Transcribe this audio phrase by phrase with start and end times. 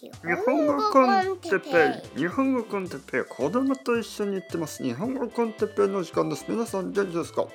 [0.00, 0.08] 日
[0.46, 4.80] 本語コンテッペイ日本語コンテッペイ子供と一緒に行ってます。
[4.80, 6.44] 日本語コンテッペイの時間です。
[6.46, 7.48] 皆さん元気ですか？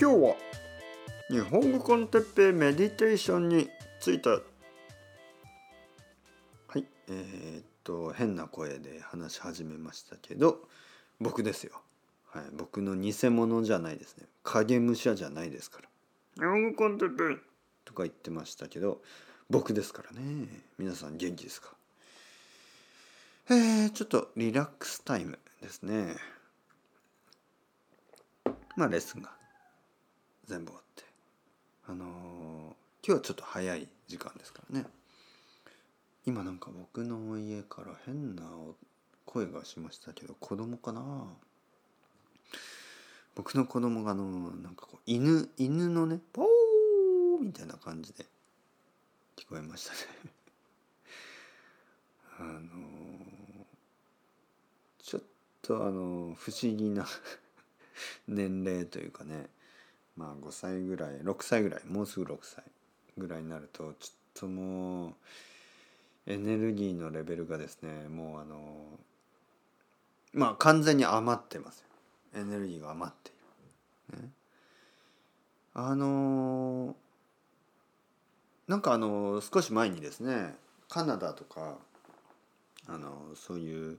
[0.00, 0.36] 今日は
[1.28, 3.68] 日本語コンテッペイメディテーションに
[4.00, 4.30] ついて。
[4.30, 4.38] は
[6.78, 6.86] い。
[7.08, 10.60] えー、っと変な声で話し始めましたけど
[11.20, 11.82] 僕ですよ。
[12.30, 12.44] はい。
[12.54, 14.24] 僕の偽物じゃないですね。
[14.42, 15.88] 影武者じゃないですから。
[16.42, 17.36] 日本語コンテッペイ
[17.84, 19.02] とか言ってましたけど
[19.48, 20.48] 僕ですからね。
[20.76, 21.72] 皆さん元気ですか？
[23.48, 26.16] えー、ちょっとリラックスタイムですね。
[28.76, 29.30] まあレッスンが
[30.46, 31.04] 全部終わって。
[31.88, 32.74] あのー、今
[33.06, 34.86] 日はちょっと早い時間ですからね。
[36.26, 38.42] 今なんか僕の家から変な
[39.24, 41.24] 声がしましたけど子供かな？
[43.36, 46.46] 僕の子供があのなんかこう犬犬のねポー
[47.40, 48.26] みたいな感じで
[49.36, 49.98] 聞こえましたね。
[52.40, 52.60] あの
[54.98, 55.22] ちょっ
[55.62, 57.06] とあの不思議な
[58.26, 59.48] 年齢というかね。
[60.16, 62.64] まあ5歳ぐらい6歳ぐらいもうすぐ6歳
[63.18, 65.14] ぐらいになるとちょっともう
[66.26, 68.98] エネルギーのレベルがですねもうあの
[70.32, 71.86] まあ完全に余ってますよ。
[72.34, 74.30] エネルギーが余っている、ね、
[75.74, 76.96] あの
[78.68, 80.54] なんかあの少し前にですね
[80.88, 81.76] カナダとか
[82.88, 83.98] あのそういう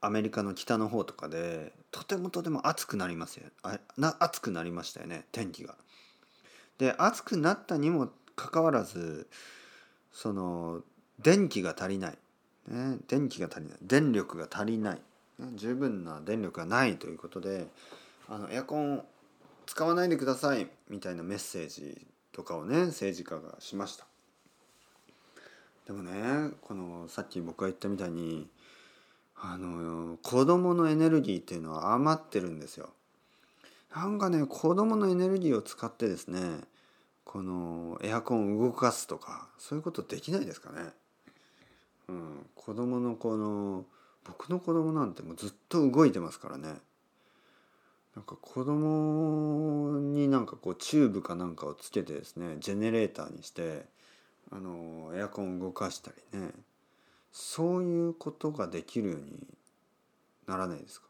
[0.00, 3.48] アメリカの北の方とかでとてもとても暑くなりますよ。
[3.62, 5.76] あな暑くなりましたよね天気が。
[6.78, 9.28] で暑くなったにもかかわらず
[10.12, 10.82] その
[11.20, 12.18] 電気が足りない、
[12.68, 13.78] ね、電気が足りない。
[13.80, 15.00] 電力が足りない、
[15.38, 17.68] ね、十分な電力がないということで
[18.28, 19.04] あのエアコン
[19.66, 24.06] 使わないでくださいみたいなメッセージとかをね政治家がしました。
[25.86, 28.48] でもねこのさっき僕が言ったみたいに
[29.36, 32.90] あの子供のエネルギーっていうのは余ってるんですよ。
[33.94, 36.40] なんかね子供のエネルギーを使ってですね
[37.24, 40.90] このエアコンを動かすとかそういうことできないですかね。
[42.08, 43.84] うん子供のこの
[44.24, 46.74] 僕の子供なんてもうずっと動いてますからね。
[48.14, 53.86] なんか子供になんかこうチューブかなんかをつけてですねジェネレーターにして
[54.50, 56.50] あのエアコンを動かしたりね。
[57.32, 59.46] そういうことができるように
[60.46, 61.06] ならないですか？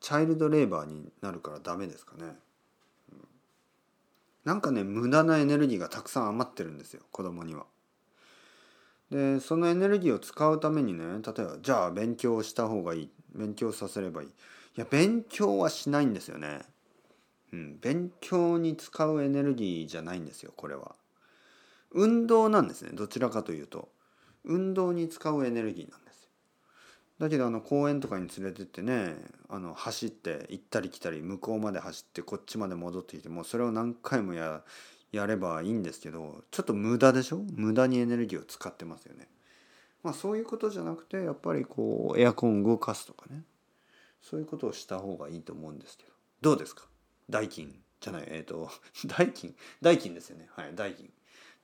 [0.00, 2.24] チャイルドレーバーになるからダメですかね、
[3.12, 3.18] うん、
[4.46, 7.66] なんかね無駄なエネルギーがたくさん余ってるんですよ子供には。
[9.10, 14.28] でそのエネルギーを使うためにね例えばじゃあ勉強した方がいい勉強させればいい。
[14.76, 16.60] いや勉強はしないんですよね。
[17.52, 20.94] うん、勉強に使うエネルギーじゃないんですよこれは。
[21.90, 23.88] 運動なんですねどちらかというと
[24.44, 26.28] 運動に使うエネルギーなんですよ。
[27.18, 29.16] だけどあの公園とかに連れてってね
[29.48, 34.62] あの走って行ったり来たり向こうまで走ってこっちまで戻ってきてもうそれを何回もや
[35.10, 37.42] やればいいんですけどちょっと無駄でしょ？
[37.56, 39.26] 無駄にエネルギーを使ってますよね。
[40.04, 43.42] まあそういうことじゃなくてやっぱりこうエアコン動かすとかね
[44.20, 46.10] そういうことをした方がいいと思うんですけど。
[46.42, 46.84] どうですか？
[47.28, 48.70] 代金じゃないえっ、 ー、と
[49.06, 50.48] 代金代金ですよね。
[50.52, 51.12] はい代金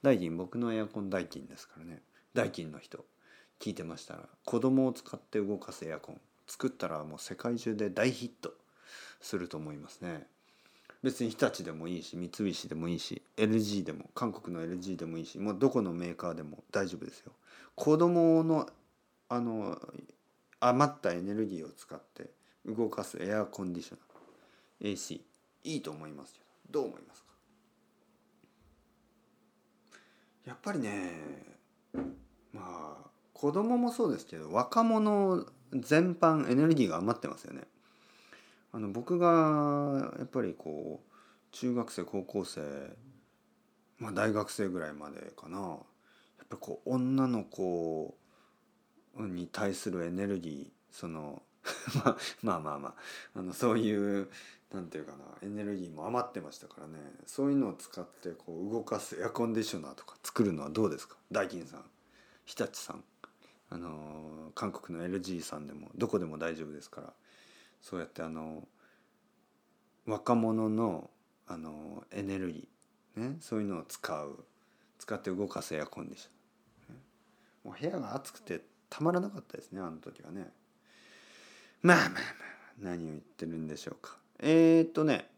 [0.03, 2.03] 代金僕のエアコン代金ですからね。
[2.34, 3.05] 代金の人。
[3.59, 6.21] 聞いてましたら子供を使って動かすエアコン。
[6.47, 8.55] 作ったらもう世界中で大ヒット。
[9.21, 10.27] すると思いますね。
[11.03, 17.33] 別に日立でもいいし三菱でもいいし LG でも韓国の LG でもいいしもうどこのメーカーでも大丈夫ですよ。
[17.75, 18.69] 子供の
[19.28, 19.81] あの
[20.61, 22.31] 余ったエネルギーを使って
[22.66, 23.97] 動かすエアコンディショ
[24.82, 24.93] ナー。
[24.93, 25.21] AC
[25.65, 26.41] いいと思いますけ
[26.71, 27.28] どどう思いますか？
[30.44, 31.12] やっぱりね
[32.53, 37.62] まあ子供もそうですけど若者全般エネルギーが余ってますよね。
[38.72, 41.12] あの僕がやっぱりこう
[41.53, 42.97] 中学生高校生
[43.98, 45.59] まあ大学生ぐらいまでかな。
[45.59, 45.65] や
[46.45, 48.16] っぱりこう女の子
[49.18, 51.42] に対するエネルギーその
[52.42, 53.42] まあまあまああ。
[53.42, 54.30] のそういう
[54.72, 56.98] なんていうかなエネルギーも余ってましたからね。
[57.27, 61.16] そういうのを使ってこう動かすエアコンディショナーとか作るのはどうですか？
[61.30, 61.84] 大金さん。
[62.45, 63.04] 日立さん。
[63.68, 67.13] あの韓国の LG さんでもどこでも大丈夫ですから。
[67.83, 68.66] そうやってあの
[70.07, 71.10] 若者の
[71.47, 74.45] あのエネルギー、ね、そういうのを使う。
[74.98, 76.92] 使って動かすエアコンディショ
[77.68, 80.51] ン、もう部屋が暑くてたまらなかったですねあの時はね。
[81.86, 82.21] まあまあまあ
[82.83, 85.28] 何を言ってるんでしょうかえー、っとね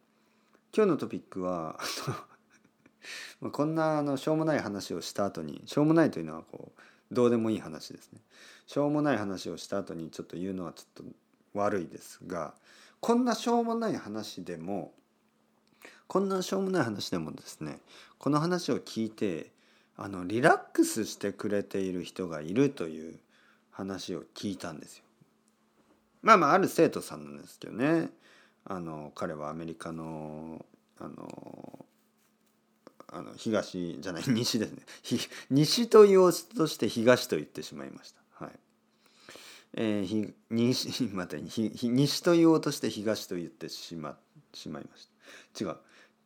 [0.75, 1.79] 今日のトピックは
[3.53, 8.23] こんなあのしょうもない話をした後にしょうもないというのはこうどうでもいい話ですね
[8.67, 11.05] しょうもない話をした後にちょっと言うのはちょっと
[11.53, 12.55] 悪いですが
[13.01, 14.95] こんなしょうもない話でも
[16.07, 17.79] こんなしょうもない話でもですね
[18.19, 19.53] この話を聞いて
[19.99, 23.19] あのリラックスしてくれている人がいるという
[23.71, 25.05] 話を聞いたんですよ。
[26.23, 28.11] まあまあある生徒さんなんですけどね。
[28.65, 30.65] あの彼はアメリカの
[30.99, 31.87] あの
[33.11, 34.83] あの東じゃない西ですね。
[35.51, 38.45] 西と言おうとして東と言ってしまいました。
[38.45, 38.55] はい。
[39.75, 44.19] えー、ひ西また西と言おうとして東と言ってしま
[44.53, 45.09] しまいまし
[45.55, 45.65] た。
[45.65, 45.77] 違う。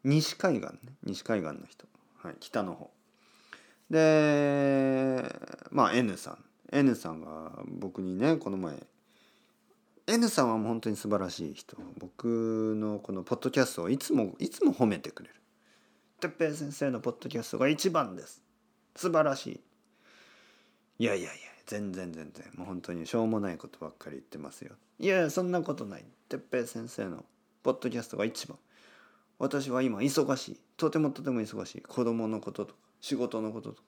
[0.04, 0.78] 西海岸ね。
[1.04, 1.86] 西海岸の人、
[2.22, 2.90] はい、北の方。
[3.90, 5.24] で
[5.70, 6.44] まあ N さん。
[6.72, 8.74] N さんが僕にねこの前
[10.06, 11.76] N さんはもう本当に素晴らしい人。
[11.98, 15.34] 僕のこのポッドキャストをいつもいつも褒めてくれる。
[16.20, 18.42] 哲平先生のポッドキャストが一番です。
[18.96, 19.46] 素晴らし
[20.98, 21.04] い。
[21.04, 22.44] いやいやいや全然全然。
[22.56, 24.72] もう本当にしょうもないことばっかり言ってますよ。
[24.98, 26.04] いやいやそんなことない。
[26.28, 27.24] 哲平先生の
[27.62, 28.58] ポッドキャストが一番。
[29.38, 30.60] 私は今忙しい。
[30.76, 31.80] とてもとても忙しい。
[31.80, 33.82] 子供のこととか仕事のこととか。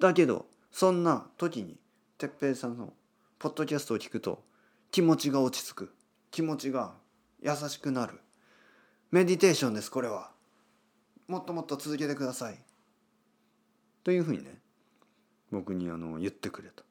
[0.00, 1.76] だけどそんな時に
[2.18, 2.92] 哲平さんの
[3.38, 4.42] ポッドキャストを聞くと
[4.90, 5.94] 気持ちが落ち着く。
[6.30, 6.94] 気持ちが
[7.42, 8.20] 優しくなる。
[9.10, 10.30] メディテーションですこれは。
[11.28, 12.58] もっともっと続けてください。
[14.04, 14.58] というふうにね
[15.50, 16.82] 僕にあの言ってくれた。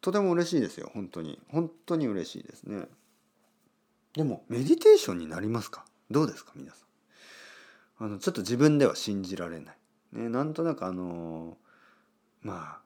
[0.00, 1.40] とても嬉しいですよ本当に。
[1.48, 2.86] 本当に嬉しいですね。
[4.14, 5.84] でもメディテーションになりますか？
[6.10, 6.78] どうですか皆さ
[8.00, 8.04] ん？
[8.06, 9.76] あのちょっと自分では信じられない。
[10.12, 11.56] ねなんとなくあの
[12.42, 12.85] まあ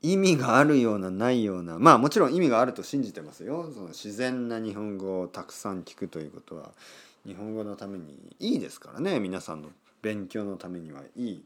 [0.00, 3.70] 意味があるようなないようなまあもちろん意味があると信じてますよ。
[3.74, 6.70] その自然な日本語をたくさん聞くということは
[7.26, 9.18] 日本語のためにいいですからね。
[9.18, 9.70] 皆さんの
[10.02, 11.44] 勉強のためにはいい。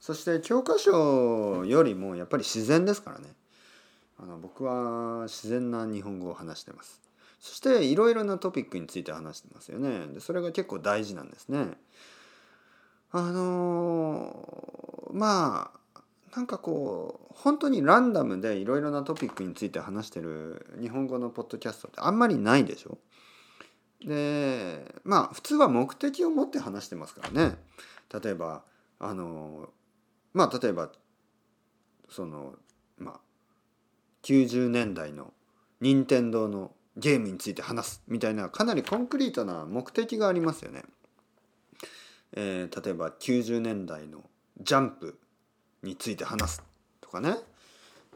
[0.00, 3.26] そして教科書よりもやっぱり自然ですからね。
[4.18, 7.00] あの僕は自然な日本語を話してます。
[7.40, 10.06] そしていろいろなトピックについて話してますよね。
[10.06, 11.66] でそれが結構大事なんですね。
[13.12, 15.83] あの、まあ
[16.36, 22.98] なんかこう本当にランダムでいろいろなトピックについて話してる日本語のポッドキャストってあんまりないでしょ？
[24.04, 27.56] でまあ普通は目的を持って話してますからね。
[28.22, 28.64] 例えば
[28.98, 29.70] あの
[30.32, 30.90] まあ例えば
[32.10, 32.54] その
[32.98, 33.20] まあ
[34.24, 35.32] 90年代の
[35.80, 40.82] 任天堂のゲームについて話すみたいなかなりコンクリートな目的がありますよね。
[42.32, 44.24] えー、例えば90年代の
[44.60, 45.20] ジャンプ。
[45.84, 46.62] について話す
[47.00, 47.36] とかね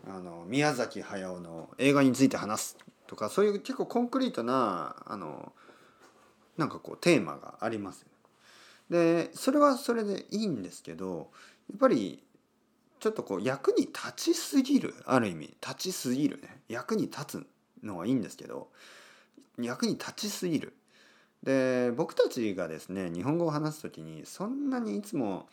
[0.08, 2.76] あの宮崎駿の映画について話す
[3.06, 5.52] とかそういう結構コンクリートなあの
[6.56, 8.02] なんかこうテーマがあります。
[8.02, 8.08] ね
[8.90, 11.30] でそれはそれでいいんですけど
[11.70, 12.22] やっぱり
[13.00, 17.46] ちょっとこう役に立ちすぎるある意味立ちすぎるね役に立つ
[17.82, 18.68] のはいいんですけど
[19.58, 20.74] 役に立ちすぎる。
[21.42, 25.48] で僕たちがですね日本語を話す時にそんなにいつも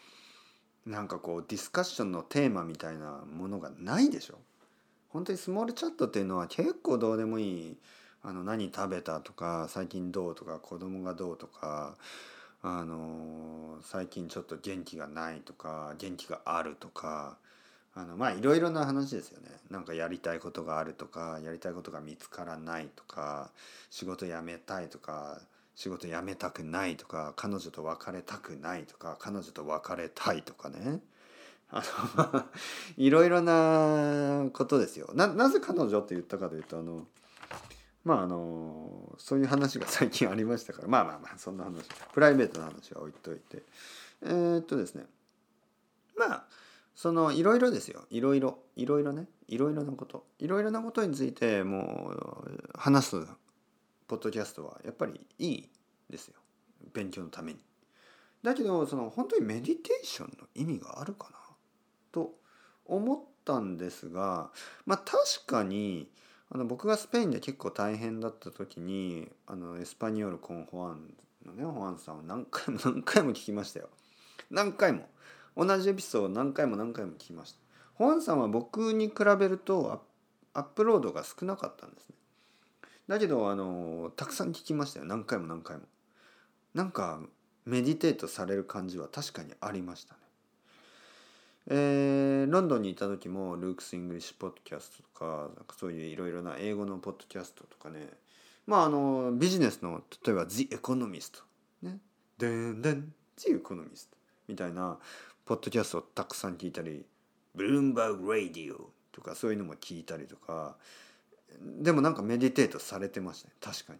[0.85, 4.35] なんかこうディスカッションのテーマみたいなものがないでしょ？
[5.09, 7.77] 本当にスモールチャットっていうのは結構どうでもいい。
[8.27, 11.95] あの何食べたとか最近どうとか子供がどうとか
[12.63, 17.37] あの最近ちょっと元気がないとか元気があるとか
[17.93, 19.49] あのまあいろいろな話ですよね。
[19.69, 23.51] なんかやりたいことがあるとかやりたいことが見つからないとか
[23.91, 25.39] 仕事辞めたいとか
[25.75, 31.01] 仕事辞めたくないとか彼女と別れたくないとか彼女と別れたいとかね。
[31.69, 31.83] あ
[32.33, 32.45] の
[32.95, 35.09] いろいろなことですよ。
[35.13, 37.07] ななぜ彼女って言ったかというとあの
[38.05, 40.87] まああのそういう話が最近ありましたから。
[40.87, 41.83] まあまあまあそんな話。
[42.13, 43.63] プライベートな話は置いといて。
[44.21, 45.05] えー、っとですね。
[46.15, 46.45] まあ
[46.95, 48.05] そのいろいろですよ。
[48.09, 48.59] いろいろ。
[48.77, 49.27] いろいろね。
[49.47, 50.25] いろいろなこと。
[50.39, 53.27] いろいろなことについてもう話す
[54.07, 55.69] ポッドキャストはやっぱりいい
[56.09, 56.35] ですよ
[56.93, 57.59] 勉強のために。
[58.43, 61.37] だけどその本当にメディテーションの意味があるかな
[62.11, 62.35] と
[62.85, 64.51] 思ったんですが
[64.85, 66.07] まあ確かに
[66.51, 71.13] あの僕がスペインで結構大変だった時にあのエスパニョール・コン・ホアン
[71.45, 73.89] のねホアンさんを何回も 何回も聞きましたよ。
[74.51, 75.09] 何回も
[75.57, 77.59] 同じエピソードを何回も何回も聞きました。
[77.95, 80.03] ホアンさんは僕に比べると
[80.53, 82.15] アップロードが少なかったんですね。
[83.07, 85.05] だけどあのたくさん聞きましたよ。
[85.05, 85.83] 何回も何回も。
[86.73, 87.21] なんか
[87.65, 90.19] メディテートされる感じは確かにありましたね。
[91.67, 98.09] えー、ロンドンにいた時も Luke's English Podcast とかなんかそういういろいろな英語のポッドキャストとかね。
[98.67, 101.43] まああのビジネスの例えば「The Economist」
[101.83, 101.99] ね
[102.37, 103.13] 「でんでん。
[103.37, 104.07] The Economist」
[104.47, 104.97] みたいな
[105.45, 107.05] ポッドキャストをたくさん聞いたり
[107.53, 110.75] Bloomberg Radio とかそういうのも聞いたりとか。
[111.61, 113.99] でもなんか meditate されてましたね確かに。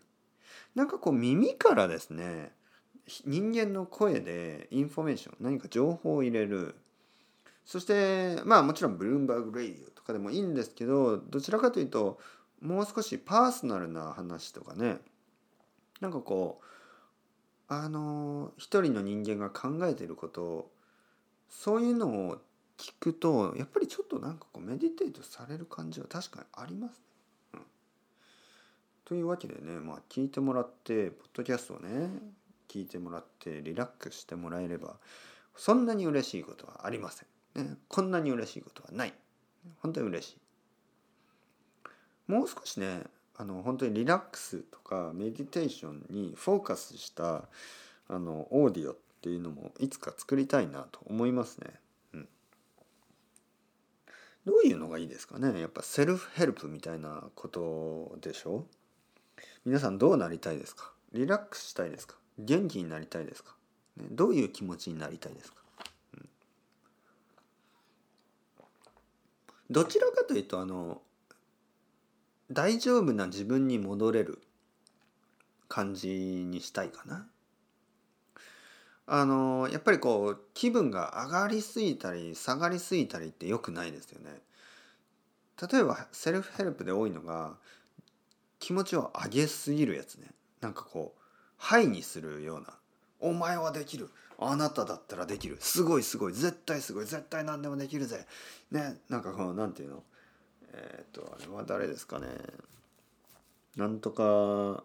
[0.76, 2.52] なんかこう耳からですね
[3.26, 6.76] 人間の声でインフォメーション何か情報を入れる
[7.66, 12.20] そしてまあもちろん Bloomberg Radio とかでもいいんですけどどちらかというと
[12.62, 14.98] もう少しパーソナルな話とかね
[16.02, 16.66] なんかこう
[17.68, 20.70] あの一人の人間が考えてること
[21.50, 22.38] そういうのを
[22.78, 26.98] 聞くとやっぱりちょっとなんかこう meditate される感じは確かにありますね。
[29.06, 32.10] というわけでねまあ聞いてもらってポッドキャストをね
[32.68, 34.96] 聞いてもらってリラックスしてもらえれば
[35.56, 37.64] そんなに嬉しいことはありません。
[37.64, 39.14] ね、こんなに嬉しいことはない。
[39.78, 40.38] 本当に嬉しい。
[42.32, 43.04] もう少しね
[43.38, 47.44] あの本当にリラックスとかメディテーションにフォーカスした
[48.08, 51.68] あのオーディオっていうのもいつか作りたいなと思いますね。
[52.14, 52.28] うん、
[54.46, 55.60] どういうのがいいですかね？
[55.60, 58.66] やっぱセルフヘルプみたいなことでしょ？
[59.66, 60.92] 皆さんどうなりたいですか？
[61.12, 62.16] リラックスしたいですか？
[62.38, 63.56] 元気になりたいですか、
[63.98, 65.58] ね、どういう気持ちになりたいですか、
[66.14, 66.30] うん、
[69.72, 71.02] どちらかというとあの
[72.52, 74.40] 大丈夫な自分に戻れる
[75.68, 77.26] 感じにしたいかな。
[79.08, 84.32] あのやっぱりこう気分が上がりすぎたり下がりすぎたりって良くないですよね。
[85.72, 87.56] 例えばセルフヘルプで多いのが
[88.66, 90.28] 気持ちを上げすぎるやつね。
[90.60, 91.22] なんかこう
[91.58, 92.74] ハイにするような
[93.22, 96.34] 「お前はできる」「あなただったらできる」「すごいすごい。
[96.34, 97.06] 絶対すごい。
[97.06, 98.26] 絶対何でもできるぜ」
[98.74, 99.00] ね。
[99.08, 100.04] なんかこのなんていうの？
[100.74, 102.26] えっ、とあれは誰ですかね。
[103.76, 104.84] なんとか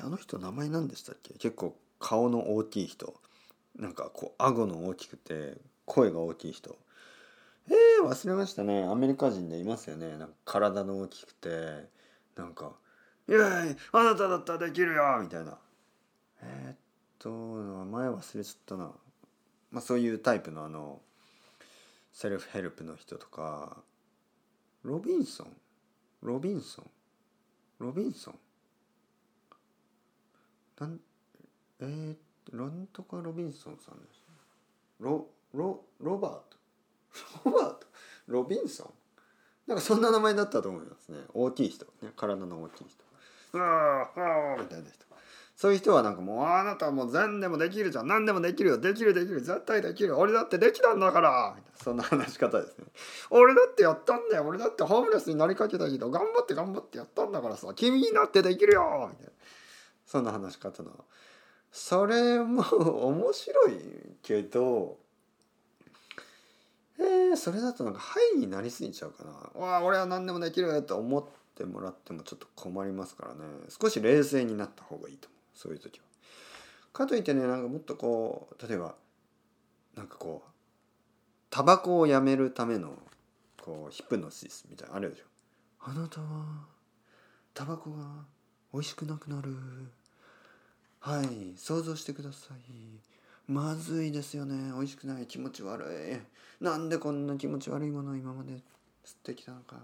[0.00, 1.32] あの人名前何でしたっけ？
[1.38, 3.14] 結構顔の大きい人。
[3.76, 6.76] なんかこう顎の大きくて声が大きい人。
[7.68, 8.84] えー、忘れましたね。
[8.84, 10.18] アメリカ人でいますよね。
[10.18, 11.93] なんか体の大きくて。
[12.36, 12.72] なんか
[13.28, 15.58] 「イエーイあなただったらできるよ!」みたいな。
[16.40, 16.76] えー、っ
[17.18, 18.92] と名前忘れちゃったな。
[19.70, 21.00] まあそういうタイプのあの
[22.12, 23.82] セルフヘルプの人とか
[24.82, 25.56] ロビンソン？
[26.22, 26.90] ロビンソン？
[27.78, 28.38] ロビンソン？
[30.78, 31.00] なん
[31.80, 34.22] えー、なんとかロビンソンさんです
[35.00, 36.58] ロロロバート？
[37.50, 37.86] ロバート？
[38.26, 38.92] ロビンソン？
[39.66, 41.18] なんかそんな名前だったと思いますね。
[41.32, 42.10] 大きい人ね。
[42.16, 43.04] 体の大きい人。
[43.54, 45.04] うわあみたいな人。
[45.56, 48.08] そういう人はなんかもうあなたはもう全でもできるじゃん。
[48.08, 48.78] 何でもできるよ。
[48.78, 49.40] できるできる。
[49.40, 50.18] 絶対できる。
[50.18, 51.56] 俺だってできたんだから。
[51.82, 52.86] そんな話し方ですね。
[53.30, 54.44] 俺だってやったんだよ。
[54.44, 57.72] 俺だってホームレスになりかけたけど頑張って頑張ってやったんだからさ。
[57.74, 59.08] 君になってできるよ。
[59.10, 59.32] みたいな。
[60.04, 60.90] そんな話し方の。
[61.70, 62.62] それも
[63.06, 63.78] 面白い
[64.22, 64.98] けど
[67.36, 76.04] それだとなんかハイになりすぎちゃうかなわあ俺は何でもできるよと思ってもらってもちょっと困りますからね少し冷静になった方がいいと思うそういう時は。
[76.92, 78.94] かといってねなんかもっとこう例えば
[79.96, 80.50] なんかこう
[81.50, 82.98] タバコをやめるための
[83.60, 85.24] こうヒプノシスみたいなあるでしょ。
[85.80, 86.26] あなたは
[87.52, 88.24] タバコが
[88.72, 89.54] 美味しくなくなる。
[91.00, 93.13] はい想像してください。
[93.46, 94.72] まずいですよね。
[94.72, 95.84] 美味しくない気持ち悪
[96.60, 96.64] い。
[96.64, 98.60] なんでこんな気持ち悪いものを今まで吸っ
[99.22, 99.76] てきたのか。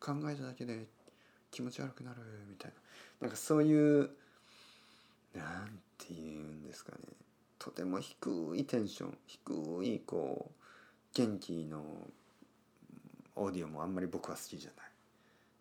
[0.00, 0.86] 考えただけで
[1.50, 2.20] 気持ち悪くなる。
[2.48, 2.76] みたいな。
[3.22, 4.10] なんかそういう
[5.34, 6.98] なんて言うんですかね。
[7.58, 9.18] とても低いテンション。
[9.26, 10.52] 低いこう
[11.14, 11.82] 元気の
[13.36, 14.86] オーディオもあんまり僕は好きじゃない。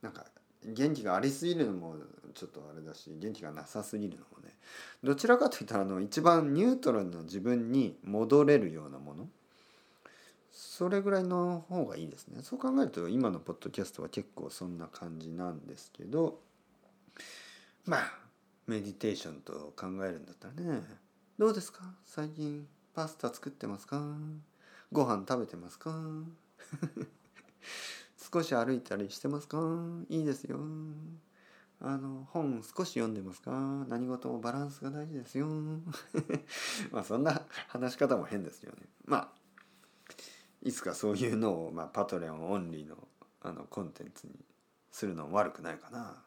[0.02, 0.26] なんか
[0.66, 1.96] 元気がありすぎるのも
[2.34, 4.54] ちょっとあれだし元気がなさすぎるのもね。
[5.04, 9.28] どちらかといったらあの一番ニュートラルな自分に戻れるようなもの。
[10.52, 12.42] それぐらいの方がいいですね。
[12.44, 16.40] そう考えると今のポッドキャストは結構そんな感じなんですけど。
[17.86, 18.18] まあ
[18.66, 20.82] メディテーションと考えるんだったらね。
[21.38, 21.82] どうですか？
[22.06, 24.02] 最近パスタ作ってますか？
[24.92, 25.92] ご飯食べてますか？
[28.34, 29.60] 少し歩いたりしてますか？
[30.10, 30.58] いいですよ。
[31.80, 33.52] あの本少し読んでますか？
[33.88, 35.48] 何事もバランスが大事ですよ。
[36.92, 38.88] まあそんな話し方も変ですよね。
[39.06, 39.30] まあ
[40.64, 42.98] いつかそういうのを、まあ、 Patreon only の
[43.42, 44.34] あのコンテンツに
[44.92, 46.24] するのも悪くないかな。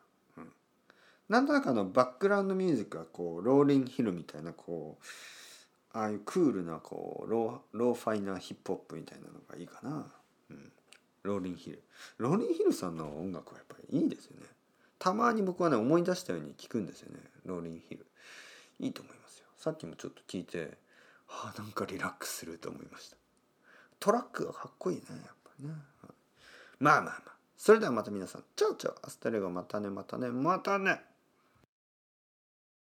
[1.29, 10.13] なんとなくあのバックグラウンドミュージックがこうローリンヒルみたいなこうああいうクールなこうローローファイなヒップホップみたいなのがいいかな、
[10.51, 10.73] うん、
[11.27, 11.83] ローリンヒル。
[12.19, 14.47] ローリンヒルさんの音楽はやっぱりいいですよね。
[14.99, 17.21] たまに僕はね思い出したように聞くんですよね。
[17.45, 18.07] ローリンヒル。
[18.81, 19.47] いいと思いますよ。
[19.59, 20.79] さっきもちょっと聞いて
[21.29, 23.17] あなんかリラックスすると思いました。
[23.99, 25.75] トラックがかっこいいねやっぱりね、
[26.79, 27.37] まあまあまあ。
[27.57, 28.45] それではまた皆さん。
[28.55, 31.01] チャオチャオアステレゴまたねまたねまたね。